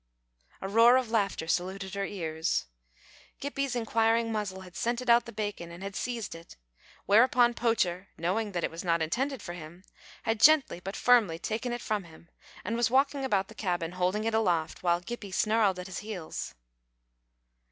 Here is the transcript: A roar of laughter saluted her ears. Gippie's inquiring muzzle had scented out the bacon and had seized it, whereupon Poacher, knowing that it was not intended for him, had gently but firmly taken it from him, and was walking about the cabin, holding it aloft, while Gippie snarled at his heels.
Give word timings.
A 0.61 0.67
roar 0.67 0.97
of 0.97 1.11
laughter 1.11 1.47
saluted 1.47 1.93
her 1.93 2.03
ears. 2.07 2.65
Gippie's 3.39 3.75
inquiring 3.75 4.31
muzzle 4.31 4.61
had 4.61 4.75
scented 4.75 5.11
out 5.11 5.27
the 5.27 5.31
bacon 5.31 5.69
and 5.71 5.83
had 5.83 5.95
seized 5.95 6.33
it, 6.33 6.57
whereupon 7.05 7.53
Poacher, 7.53 8.07
knowing 8.17 8.51
that 8.53 8.63
it 8.63 8.71
was 8.71 8.83
not 8.83 9.03
intended 9.03 9.43
for 9.43 9.53
him, 9.53 9.83
had 10.23 10.39
gently 10.39 10.79
but 10.83 10.95
firmly 10.95 11.37
taken 11.37 11.71
it 11.71 11.81
from 11.83 12.05
him, 12.05 12.31
and 12.65 12.75
was 12.75 12.89
walking 12.89 13.23
about 13.23 13.47
the 13.47 13.53
cabin, 13.53 13.91
holding 13.91 14.23
it 14.23 14.33
aloft, 14.33 14.81
while 14.81 15.01
Gippie 15.01 15.31
snarled 15.35 15.77
at 15.77 15.85
his 15.85 15.99
heels. 15.99 16.55